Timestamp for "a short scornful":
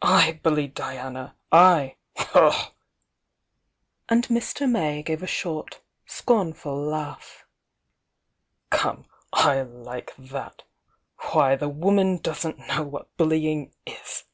5.22-6.74